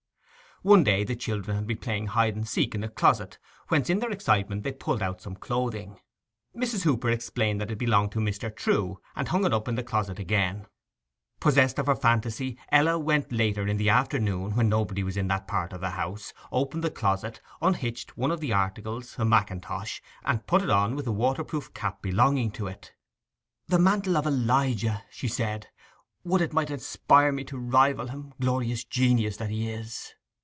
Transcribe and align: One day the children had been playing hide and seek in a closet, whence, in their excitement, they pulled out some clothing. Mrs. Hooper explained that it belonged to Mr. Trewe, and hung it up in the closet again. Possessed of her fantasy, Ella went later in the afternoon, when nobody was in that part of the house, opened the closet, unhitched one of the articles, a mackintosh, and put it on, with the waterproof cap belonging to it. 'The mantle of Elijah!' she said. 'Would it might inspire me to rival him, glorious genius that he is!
One 0.63 0.83
day 0.83 1.03
the 1.03 1.15
children 1.15 1.57
had 1.57 1.65
been 1.65 1.79
playing 1.79 2.05
hide 2.05 2.35
and 2.35 2.47
seek 2.47 2.75
in 2.75 2.83
a 2.83 2.87
closet, 2.87 3.39
whence, 3.69 3.89
in 3.89 3.97
their 3.97 4.11
excitement, 4.11 4.61
they 4.61 4.71
pulled 4.71 5.01
out 5.01 5.19
some 5.19 5.35
clothing. 5.35 5.99
Mrs. 6.55 6.83
Hooper 6.83 7.09
explained 7.09 7.59
that 7.59 7.71
it 7.71 7.79
belonged 7.79 8.11
to 8.11 8.19
Mr. 8.19 8.55
Trewe, 8.55 8.97
and 9.15 9.27
hung 9.29 9.43
it 9.43 9.53
up 9.55 9.67
in 9.67 9.73
the 9.73 9.81
closet 9.83 10.19
again. 10.19 10.67
Possessed 11.39 11.79
of 11.79 11.87
her 11.87 11.95
fantasy, 11.95 12.59
Ella 12.71 12.99
went 12.99 13.31
later 13.31 13.67
in 13.67 13.77
the 13.77 13.89
afternoon, 13.89 14.55
when 14.55 14.69
nobody 14.69 15.01
was 15.01 15.17
in 15.17 15.27
that 15.29 15.47
part 15.47 15.73
of 15.73 15.81
the 15.81 15.89
house, 15.89 16.31
opened 16.51 16.83
the 16.83 16.91
closet, 16.91 17.41
unhitched 17.59 18.15
one 18.15 18.29
of 18.29 18.39
the 18.39 18.53
articles, 18.53 19.17
a 19.17 19.25
mackintosh, 19.25 19.99
and 20.23 20.45
put 20.45 20.61
it 20.61 20.69
on, 20.69 20.95
with 20.95 21.05
the 21.05 21.11
waterproof 21.11 21.73
cap 21.73 22.03
belonging 22.03 22.51
to 22.51 22.67
it. 22.67 22.93
'The 23.67 23.79
mantle 23.79 24.15
of 24.15 24.27
Elijah!' 24.27 25.03
she 25.09 25.27
said. 25.27 25.69
'Would 26.23 26.41
it 26.41 26.53
might 26.53 26.69
inspire 26.69 27.31
me 27.31 27.43
to 27.45 27.57
rival 27.57 28.09
him, 28.09 28.35
glorious 28.39 28.83
genius 28.83 29.37
that 29.37 29.49
he 29.49 29.67
is! 29.67 30.13